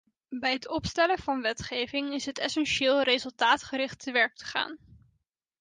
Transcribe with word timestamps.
Bij 0.29 0.51
het 0.53 0.67
opstellen 0.67 1.17
van 1.17 1.41
wetgeving 1.41 2.13
is 2.13 2.25
het 2.25 2.39
essentieel 2.39 3.01
resultaatgericht 3.03 3.99
te 3.99 4.11
werk 4.11 4.35
te 4.35 4.45
gaan. 4.45 4.77